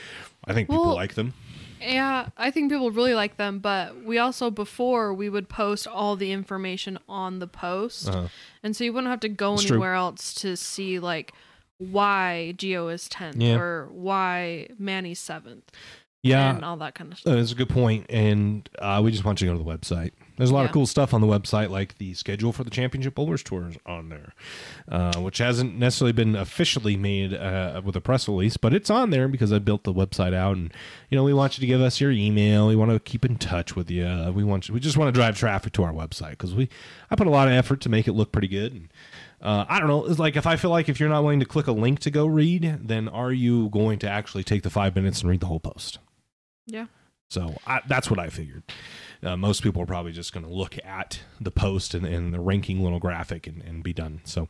[0.47, 1.35] I think people Well, like them.
[1.81, 6.17] Yeah, I think people really like them, but we also before we would post all
[6.17, 8.09] the information on the post.
[8.09, 8.29] Uh-huh.
[8.63, 9.77] And so you wouldn't have to go It's true.
[9.77, 11.33] anywhere else to see like
[11.79, 13.57] why Geo is 10th Yeah.
[13.59, 15.63] or why Manny's 7th
[16.23, 17.35] Yeah, and all that kind of stuff.
[17.35, 20.13] That's a good point, and uh, we just want you to go to the website.
[20.39, 23.15] There's a lot of cool stuff on the website, like the schedule for the Championship
[23.15, 24.33] Bowlers Tours on there,
[24.89, 29.11] uh, which hasn't necessarily been officially made uh, with a press release, but it's on
[29.11, 30.73] there because I built the website out, and
[31.11, 32.67] you know we want you to give us your email.
[32.67, 34.33] We want to keep in touch with you.
[34.35, 36.69] We want you, we just want to drive traffic to our website because we
[37.11, 38.73] I put a lot of effort to make it look pretty good.
[38.73, 38.89] And,
[39.45, 40.07] uh, I don't know.
[40.07, 42.11] It's like if I feel like if you're not willing to click a link to
[42.11, 45.47] go read, then are you going to actually take the five minutes and read the
[45.47, 45.99] whole post?
[46.67, 46.87] Yeah.
[47.29, 48.63] So I, that's what I figured.
[49.23, 52.41] Uh, most people are probably just going to look at the post and, and the
[52.41, 54.21] ranking little graphic and, and be done.
[54.25, 54.49] So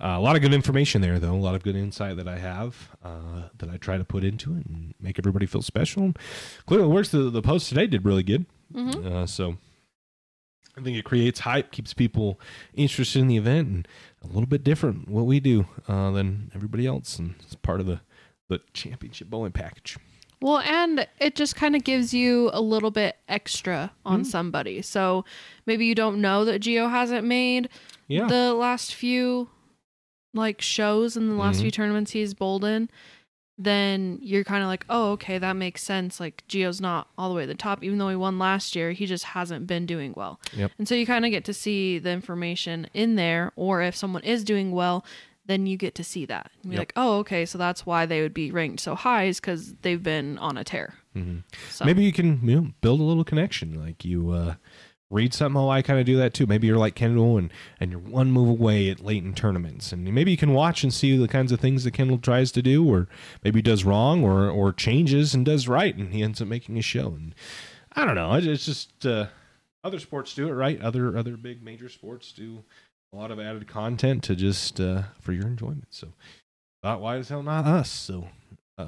[0.00, 1.34] uh, a lot of good information there, though.
[1.34, 4.56] A lot of good insight that I have uh, that I try to put into
[4.56, 6.14] it and make everybody feel special.
[6.66, 7.10] Clearly, works.
[7.10, 8.46] The, the post today did really good.
[9.04, 9.58] Uh, so
[10.76, 12.40] I think it creates hype, keeps people
[12.72, 13.88] interested in the event, and
[14.22, 17.86] a little bit different what we do uh, than everybody else, and it's part of
[17.86, 18.00] the
[18.48, 19.96] the championship bowling package.
[20.42, 24.82] Well, and it just kind of gives you a little bit extra on somebody.
[24.82, 25.24] So
[25.66, 27.68] maybe you don't know that Geo hasn't made
[28.08, 29.48] Yeah, the last few
[30.34, 31.62] like shows in the last Mhm.
[31.62, 32.90] few tournaments he's bowled in.
[33.58, 36.18] Then you're kind of like, oh, okay, that makes sense.
[36.18, 38.92] Like Geo's not all the way at the top, even though he won last year.
[38.92, 40.40] He just hasn't been doing well.
[40.56, 40.72] Yep.
[40.78, 44.22] And so you kind of get to see the information in there, or if someone
[44.24, 45.04] is doing well,
[45.46, 46.50] then you get to see that.
[46.62, 46.80] And be Yep.
[46.80, 50.02] like, oh, okay, so that's why they would be ranked so high is because they've
[50.02, 50.94] been on a tear.
[51.14, 51.42] Mhm.
[51.68, 53.74] So maybe you can you know, build a little connection.
[53.78, 54.54] Like you uh,
[55.12, 55.60] read something.
[55.60, 56.46] Oh, I kind of do that too.
[56.46, 60.04] Maybe you're like Kendall and and you're one move away at late in tournaments, and
[60.12, 62.88] maybe you can watch and see the kinds of things that Kendall tries to do,
[62.88, 63.08] or
[63.44, 66.82] maybe does wrong, or or changes and does right, and he ends up making a
[66.82, 67.08] show.
[67.08, 67.34] And
[67.94, 68.34] I don't know.
[68.34, 69.26] It's just uh,
[69.84, 70.80] other sports do it right.
[70.80, 72.64] Other other big major sports do
[73.12, 75.88] a lot of added content to just uh, for your enjoyment.
[75.90, 76.08] So,
[76.82, 77.90] thought why the hell not us?
[77.90, 78.28] So.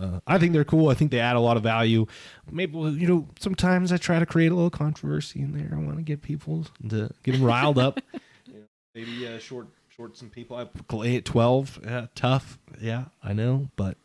[0.00, 0.88] Uh, I think they're cool.
[0.88, 2.06] I think they add a lot of value
[2.50, 5.70] maybe you know sometimes I try to create a little controversy in there.
[5.72, 8.00] I want to get people to get them riled up.
[8.46, 8.60] you know,
[8.94, 10.56] maybe uh, short short some people.
[10.56, 12.58] I Clay at twelve, yeah, tough.
[12.80, 13.96] Yeah, I know, but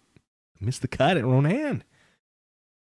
[0.60, 1.84] missed the cut at Ronan,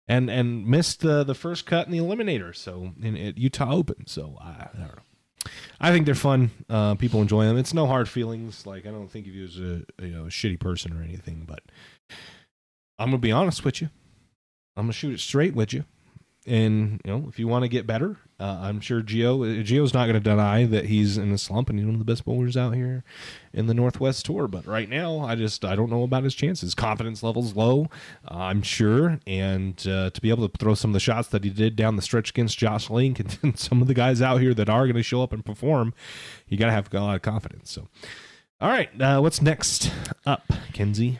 [0.07, 2.55] and and missed the the first cut in the Eliminator.
[2.55, 4.07] So in at Utah Open.
[4.07, 5.01] So I, I don't know.
[5.79, 6.51] I think they're fun.
[6.69, 7.57] Uh, people enjoy them.
[7.57, 8.65] It's no hard feelings.
[8.65, 11.45] Like I don't think of you as a you know a shitty person or anything,
[11.47, 11.62] but
[12.99, 13.89] I'm gonna be honest with you.
[14.75, 15.86] I'm gonna shoot it straight with you.
[16.47, 20.05] And you know, if you want to get better, uh, I'm sure Geo Geo's not
[20.05, 22.73] to deny that he's in a slump and he's one of the best bowlers out
[22.73, 23.03] here
[23.51, 24.47] in the Northwest Tour.
[24.47, 26.73] But right now, I just I don't know about his chances.
[26.73, 27.89] Confidence levels low,
[28.31, 31.43] uh, I'm sure, and uh, to be able to throw some of the shots that
[31.43, 34.39] he did down the stretch against Josh Link and, and some of the guys out
[34.39, 35.93] here that are to show up and perform,
[36.47, 37.71] you got to have a lot of confidence.
[37.71, 37.89] So,
[38.62, 39.91] all right, uh, what's next
[40.25, 41.19] up, Kenzi?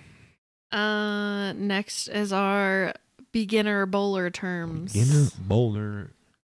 [0.72, 2.94] Uh, next is our
[3.32, 4.94] beginner bowler terms.
[4.94, 6.12] Beginner bowler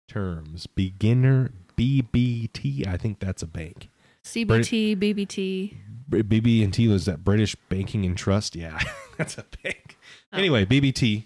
[0.08, 0.66] terms.
[0.66, 2.86] Beginner BBT.
[2.86, 3.90] I think that's a bank.
[4.24, 5.76] CBT, BBT.
[6.08, 8.56] B- BB and T was that British Banking and Trust.
[8.56, 8.80] Yeah,
[9.18, 9.98] that's a bank.
[10.32, 10.38] Oh.
[10.38, 11.24] Anyway, BBT.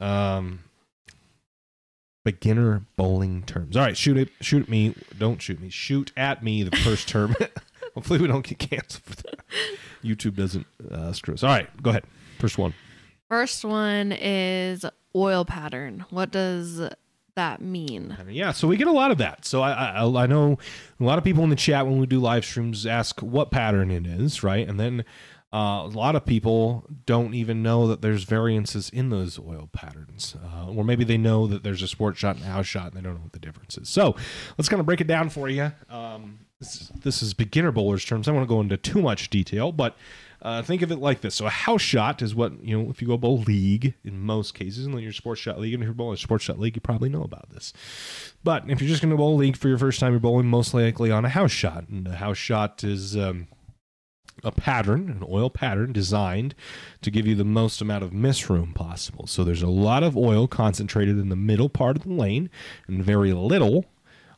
[0.00, 0.60] Um,
[2.24, 3.76] beginner bowling terms.
[3.76, 4.30] All right, shoot it.
[4.40, 4.94] Shoot at me.
[5.18, 5.70] Don't shoot me.
[5.70, 6.62] Shoot at me.
[6.62, 7.34] The first term.
[7.94, 9.40] Hopefully, we don't get canceled for that.
[10.04, 11.42] YouTube doesn't uh, screw us.
[11.42, 12.04] All right, go ahead.
[12.38, 12.74] First one.
[13.28, 14.84] First one is
[15.16, 16.04] oil pattern.
[16.10, 16.80] What does
[17.34, 18.16] that mean?
[18.28, 19.44] Yeah, so we get a lot of that.
[19.44, 20.58] So I, I I know
[21.00, 23.90] a lot of people in the chat when we do live streams ask what pattern
[23.90, 24.68] it is, right?
[24.68, 25.04] And then
[25.52, 30.36] uh, a lot of people don't even know that there's variances in those oil patterns,
[30.44, 32.96] uh, or maybe they know that there's a sport shot and a house shot, and
[32.96, 33.88] they don't know what the difference is.
[33.88, 34.16] So
[34.58, 35.72] let's kind of break it down for you.
[35.88, 36.40] Um,
[37.02, 38.26] this, is beginner bowlers terms.
[38.26, 39.96] I don't want to go into too much detail, but
[40.42, 41.34] uh, think of it like this.
[41.34, 44.54] So a house shot is what, you know, if you go bowl league in most
[44.54, 46.80] cases, and then your sports shot league, and if you're bowling sports shot league, you
[46.80, 47.72] probably know about this.
[48.42, 50.74] But if you're just going to bowl league for your first time, you're bowling most
[50.74, 51.88] likely on a house shot.
[51.88, 53.48] And a house shot is um,
[54.42, 56.54] a pattern, an oil pattern designed
[57.00, 59.26] to give you the most amount of miss room possible.
[59.26, 62.50] So there's a lot of oil concentrated in the middle part of the lane
[62.86, 63.86] and very little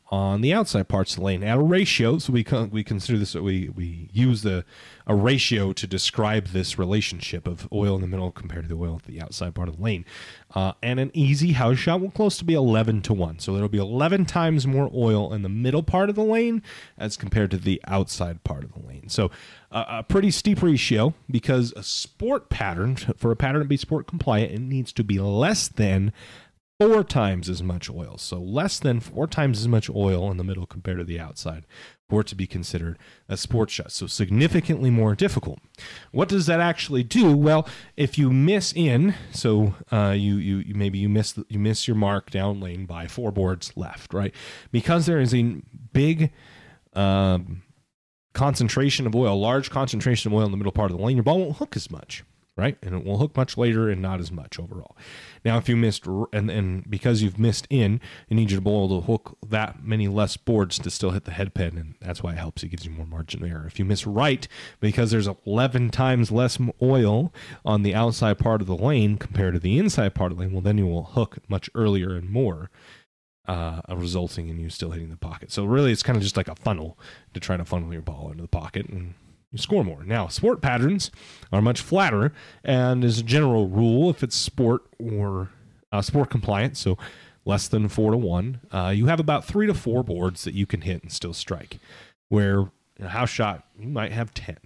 [0.09, 2.17] on the outside parts of the lane at a ratio.
[2.17, 4.63] So we con- we consider this we we use the
[5.05, 8.97] a ratio to describe this relationship of oil in the middle compared to the oil
[8.97, 10.05] at the outside part of the lane.
[10.53, 13.39] Uh, and an easy house shot will close to be 11 to 1.
[13.39, 16.61] So there'll be 11 times more oil in the middle part of the lane
[16.97, 19.07] as compared to the outside part of the lane.
[19.07, 19.31] So
[19.71, 24.07] uh, a pretty steep ratio because a sport pattern, for a pattern to be sport
[24.07, 26.11] compliant, it needs to be less than
[26.79, 28.17] four times as much oil.
[28.17, 31.65] So less than four times as much oil in the middle compared to the outside
[32.07, 33.91] for it to be considered a sports shot.
[33.91, 35.59] So significantly more difficult.
[36.11, 37.35] What does that actually do?
[37.35, 41.87] Well, if you miss in, so uh, you, you you maybe you miss you miss
[41.87, 44.33] your mark down lane by four boards left, right?
[44.71, 45.61] Because there is a
[45.93, 46.31] big
[46.93, 47.63] um,
[48.33, 51.23] concentration of oil, large concentration of oil in the middle part of the lane, your
[51.23, 52.23] ball won't hook as much.
[52.55, 52.77] right?
[52.81, 54.97] And it will hook much later and not as much overall.
[55.47, 58.89] Now, if you missed, and, and because you've missed in, you need you to bowl
[58.89, 62.33] to hook that many less boards to still hit the head pin, and that's why
[62.33, 62.63] it helps.
[62.63, 63.63] It gives you more margin of error.
[63.65, 64.45] If you miss right,
[64.81, 67.33] because there's 11 times less oil
[67.63, 70.51] on the outside part of the lane compared to the inside part of the lane,
[70.51, 72.69] well, then you will hook much earlier and more.
[73.47, 75.53] Uh, resulting in you still hitting the pocket.
[75.53, 76.99] So really, it's kind of just like a funnel
[77.33, 79.13] to try to funnel your ball into the pocket and
[79.57, 80.03] you score more.
[80.03, 81.11] Now, sport patterns
[81.51, 85.49] are much flatter, and as a general rule, if it's sport or
[85.91, 86.97] uh, sport compliant, so
[87.45, 90.65] less than four to one, uh, you have about three to four boards that you
[90.65, 91.79] can hit and still strike.
[92.29, 94.57] Where a house shot, you might have 10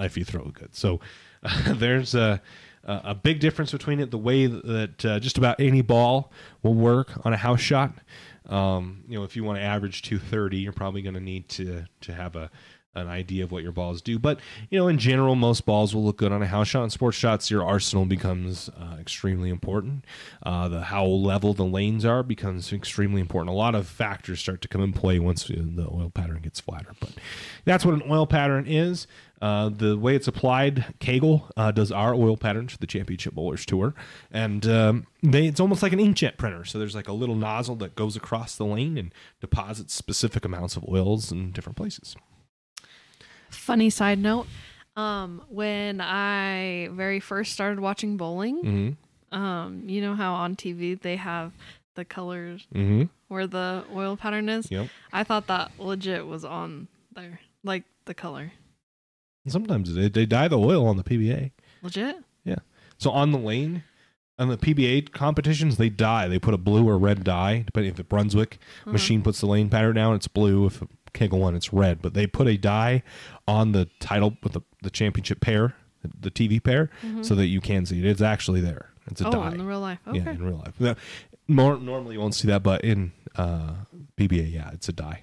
[0.00, 0.74] if you throw good.
[0.74, 1.00] So
[1.42, 2.40] uh, there's a,
[2.82, 4.10] a big difference between it.
[4.10, 7.94] The way that uh, just about any ball will work on a house shot.
[8.48, 11.84] Um, you know, if you want to average 230, you're probably going to need to
[12.02, 12.50] to have a
[12.94, 14.18] an idea of what your balls do.
[14.18, 16.84] But you know, in general, most balls will look good on a house shot.
[16.84, 20.04] In sports shots, your arsenal becomes uh, extremely important.
[20.42, 23.50] Uh, the how level the lanes are becomes extremely important.
[23.50, 26.92] A lot of factors start to come in play once the oil pattern gets flatter.
[27.00, 27.10] But
[27.64, 29.06] that's what an oil pattern is.
[29.42, 33.66] Uh, the way it's applied, Kegel uh, does our oil patterns for the Championship Bowlers
[33.66, 33.94] Tour,
[34.30, 36.64] and um, they it's almost like an inkjet printer.
[36.64, 40.76] So there's like a little nozzle that goes across the lane and deposits specific amounts
[40.76, 42.16] of oils in different places
[43.54, 44.46] funny side note
[44.96, 49.36] um when i very first started watching bowling mm-hmm.
[49.36, 51.52] um you know how on tv they have
[51.94, 53.04] the colors mm-hmm.
[53.28, 54.88] where the oil pattern is yep.
[55.12, 58.52] i thought that legit was on there like the color
[59.46, 61.50] sometimes they, they dye the oil on the pba
[61.82, 62.56] legit yeah
[62.98, 63.82] so on the lane
[64.38, 66.28] on the PBA competitions, they dye.
[66.28, 68.92] They put a blue or red dye, depending if the Brunswick uh-huh.
[68.92, 70.66] machine puts the lane pattern down, it's blue.
[70.66, 70.82] If
[71.14, 72.02] Kegel one, it's red.
[72.02, 73.02] But they put a dye
[73.48, 75.74] on the title with the, the championship pair,
[76.20, 77.22] the TV pair, mm-hmm.
[77.22, 78.04] so that you can see it.
[78.04, 78.90] It's actually there.
[79.10, 79.52] It's a oh, dye.
[79.52, 80.00] in real life.
[80.06, 80.18] Okay.
[80.18, 80.74] Yeah, in real life.
[80.78, 80.96] Now,
[81.48, 83.74] more, normally you won't see that, but in uh,
[84.18, 85.22] PBA, yeah, it's a dye.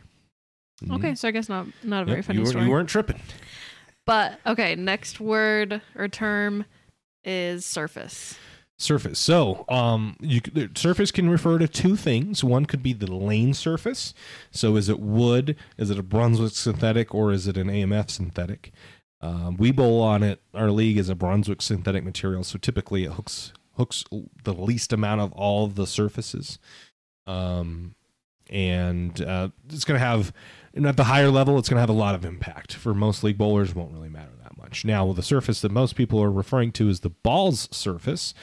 [0.83, 0.95] Mm-hmm.
[0.95, 2.65] Okay, so I guess not not a very yep, funny you story.
[2.65, 3.19] You weren't tripping.
[4.05, 6.65] But okay, next word or term
[7.23, 8.35] is surface
[8.81, 9.19] surface.
[9.19, 10.41] So, um, you
[10.75, 12.43] surface can refer to two things.
[12.43, 14.13] One could be the lane surface.
[14.51, 15.55] So, is it wood?
[15.77, 18.71] Is it a Brunswick synthetic, or is it an AMF synthetic?
[19.21, 20.41] Um, we bowl on it.
[20.53, 24.03] Our league is a Brunswick synthetic material, so typically it hooks hooks
[24.43, 26.59] the least amount of all of the surfaces.
[27.25, 27.95] Um,
[28.49, 30.33] and uh, it's going to have,
[30.75, 32.73] at the higher level, it's going to have a lot of impact.
[32.73, 34.31] For most league bowlers, won't really matter
[34.71, 34.85] much.
[34.85, 38.33] Now, the surface that most people are referring to is the balls surface,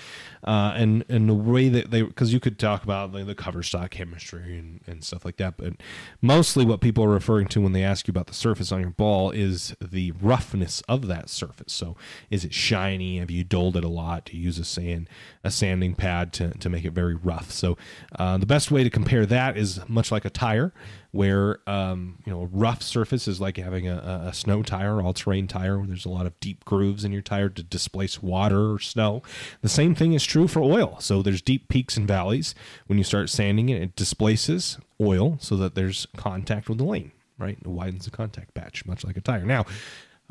[0.45, 3.63] uh, and and the way that they because you could talk about the, the cover
[3.63, 5.75] stock chemistry and, and stuff like that, but
[6.21, 8.91] mostly what people are referring to when they ask you about the surface on your
[8.91, 11.73] ball is the roughness of that surface.
[11.73, 11.97] So,
[12.31, 13.19] is it shiny?
[13.19, 14.27] Have you doled it a lot?
[14.27, 15.09] Do you use a sand
[15.45, 17.51] a sanding pad to to make it very rough?
[17.51, 17.77] So,
[18.19, 20.73] uh, the best way to compare that is much like a tire
[21.11, 25.13] where um, you know a rough surface is like having a, a snow tire, all
[25.13, 28.73] terrain tire, where there's a lot of deep grooves in your tire to displace water
[28.73, 29.23] or snow.
[29.63, 30.97] The same thing is true for oil.
[31.01, 32.55] So there's deep peaks and valleys.
[32.87, 37.11] When you start sanding it, it displaces oil so that there's contact with the lane,
[37.39, 37.59] right?
[37.61, 39.45] It widens the contact patch, much like a tire.
[39.45, 39.65] Now,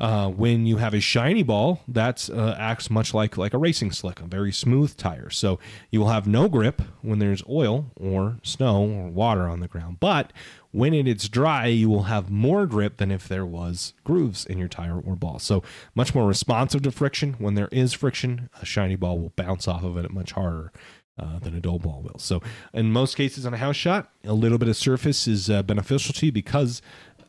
[0.00, 3.90] uh, when you have a shiny ball, that uh, acts much like like a racing
[3.90, 5.28] slick, a very smooth tire.
[5.28, 5.58] So
[5.90, 9.98] you will have no grip when there's oil or snow or water on the ground.
[9.98, 10.32] But
[10.78, 14.58] when it is dry, you will have more grip than if there was grooves in
[14.58, 15.40] your tire or ball.
[15.40, 15.64] So
[15.96, 17.34] much more responsive to friction.
[17.40, 20.72] When there is friction, a shiny ball will bounce off of it much harder.
[21.20, 22.20] Uh, than a dull ball will.
[22.20, 22.40] So,
[22.72, 26.14] in most cases on a house shot, a little bit of surface is uh, beneficial
[26.14, 26.80] to you because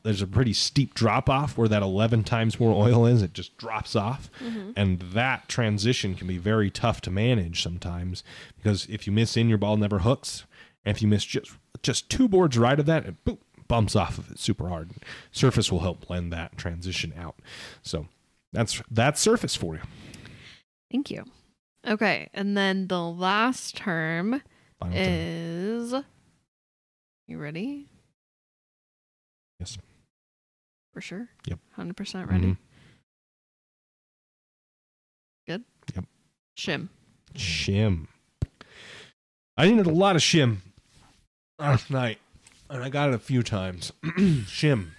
[0.03, 3.57] there's a pretty steep drop off where that 11 times more oil is it just
[3.57, 4.73] drops off mm-hmm.
[4.75, 8.23] and that transition can be very tough to manage sometimes
[8.57, 10.45] because if you miss in your ball never hooks
[10.85, 13.37] and if you miss just just two boards right of that it boom,
[13.67, 14.91] bumps off of it super hard
[15.31, 17.35] surface will help blend that transition out
[17.81, 18.07] so
[18.51, 19.81] that's that's surface for you
[20.91, 21.23] thank you
[21.87, 24.41] okay and then the last term
[24.79, 26.05] Final is term.
[27.27, 27.87] you ready
[29.59, 29.77] yes
[30.99, 31.29] for sure?
[31.47, 31.59] Yep.
[31.77, 32.43] 100% ready?
[32.43, 32.51] Mm-hmm.
[35.47, 35.63] Good?
[35.95, 36.05] Yep.
[36.57, 36.89] Shim.
[37.35, 38.07] Shim.
[39.57, 40.57] I needed a lot of shim
[41.59, 42.19] last night,
[42.69, 43.91] and I got it a few times.
[44.03, 44.89] shim.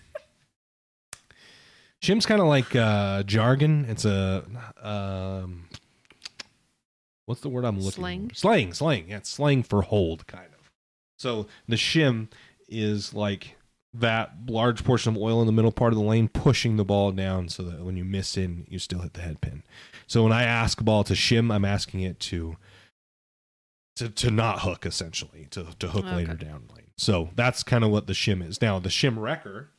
[2.02, 3.86] Shim's kind of like uh, jargon.
[3.88, 4.44] It's a
[4.82, 5.68] um,
[7.26, 8.28] what's the word I'm looking slang.
[8.30, 8.34] for?
[8.34, 9.08] Slang, slang.
[9.08, 10.70] Yeah, it's slang for hold, kind of.
[11.18, 12.28] So the shim
[12.68, 13.56] is like
[13.92, 17.10] that large portion of oil in the middle part of the lane, pushing the ball
[17.12, 19.62] down so that when you miss in, you still hit the head pin.
[20.06, 22.56] So when I ask a ball to shim, I'm asking it to
[24.00, 26.16] to, to not hook essentially, to, to hook Okay.
[26.16, 26.86] later down lane.
[26.96, 28.60] So that's kind of what the shim is.
[28.60, 29.70] Now the shim wrecker,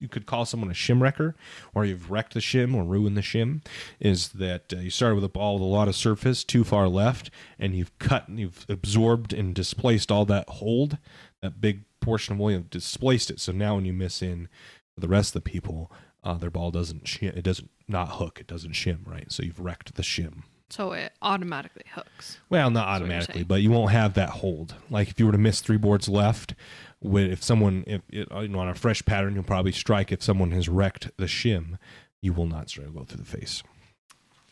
[0.00, 1.34] you could call someone a shim wrecker,
[1.74, 3.64] or you've wrecked the shim or ruined the shim,
[4.00, 6.88] is that uh, you started with a ball with a lot of surface too far
[6.88, 10.98] left, and you've cut, and you've absorbed and displaced all that hold,
[11.42, 13.40] that big portion of you've displaced it.
[13.40, 14.48] So now when you miss in
[14.96, 15.90] the rest of the people,
[16.22, 19.30] uh, their ball doesn't shim, it doesn't not hook, it doesn't shim, right?
[19.32, 20.42] So you've wrecked the shim.
[20.74, 22.38] So it automatically hooks.
[22.50, 24.74] Well, not automatically, but you won't have that hold.
[24.90, 26.54] Like if you were to miss three boards left,
[26.98, 30.10] when if someone, if it, you know, on a fresh pattern, you'll probably strike.
[30.10, 31.78] If someone has wrecked the shim,
[32.20, 33.62] you will not strike go through the face.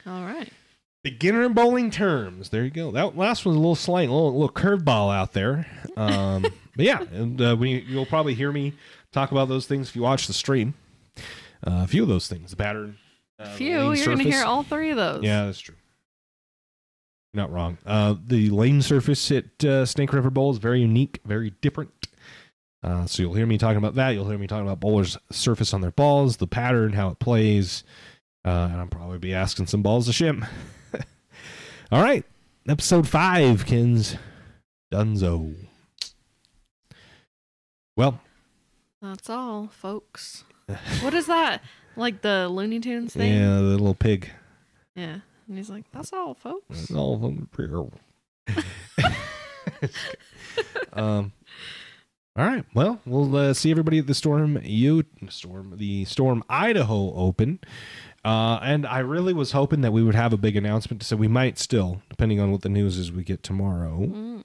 [0.07, 0.49] All right.
[1.03, 2.51] Beginner bowling terms.
[2.51, 2.93] There you go.
[2.93, 5.67] That last one's a little slang, a little, little curveball out there.
[5.97, 6.43] Um,
[6.77, 8.75] but yeah, and uh, we, you'll probably hear me
[9.11, 10.75] talk about those things if you watch the stream.
[11.67, 12.99] Uh, a few of those things, the pattern.
[13.41, 15.25] Uh, Few, you're going to hear all three of those.
[15.25, 15.75] Yeah, that's true.
[17.35, 17.79] Not wrong.
[17.87, 21.91] Uh, the lane surface at uh, Snake River Bowl is very unique, very different.
[22.83, 24.11] Uh, so you'll hear me talking about that.
[24.11, 27.85] You'll hear me talking about bowlers' surface on their balls, the pattern, how it plays,
[28.45, 30.47] uh, and I'll probably be asking some balls to shim.
[31.93, 32.25] All right,
[32.69, 34.17] episode five, Kins
[34.93, 35.55] Dunzo.
[37.97, 38.21] Well,
[39.01, 40.45] That's all, folks.
[41.01, 41.63] what is that?
[41.95, 43.35] Like the Looney Tunes thing?
[43.35, 44.31] yeah, the little pig.
[44.97, 45.19] Yeah.
[45.53, 46.65] And he's like, that's all, folks.
[46.71, 47.47] That's all from the
[50.95, 51.33] um.
[52.35, 52.65] All right.
[52.73, 57.59] Well, we'll uh, see everybody at the Storm U Storm the Storm Idaho Open.
[58.25, 61.03] Uh, and I really was hoping that we would have a big announcement.
[61.03, 64.07] So we might still, depending on what the news is we get tomorrow.
[64.07, 64.45] Mm.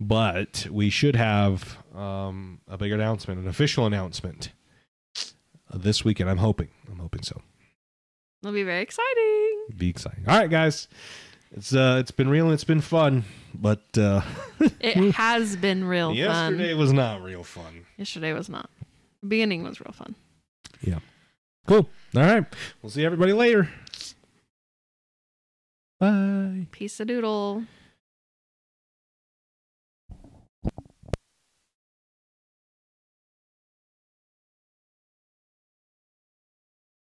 [0.00, 4.50] But we should have um, a big announcement, an official announcement
[5.16, 6.28] uh, this weekend.
[6.28, 6.70] I'm hoping.
[6.90, 7.40] I'm hoping so.
[8.44, 9.66] It'll be very exciting.
[9.76, 10.24] Be exciting.
[10.28, 10.88] All right, guys.
[11.52, 13.24] It's uh, it's been real and it's been fun,
[13.54, 14.22] but uh,
[14.80, 16.16] It has been real fun.
[16.16, 16.78] yesterday fun.
[16.78, 17.86] was not real fun.
[17.96, 18.68] Yesterday was not.
[19.26, 20.14] Beginning was real fun.
[20.82, 20.98] Yeah.
[21.66, 21.88] Cool.
[22.16, 22.44] All right.
[22.82, 23.70] We'll see everybody later.
[26.00, 26.66] Bye.
[26.72, 27.64] Peace a doodle.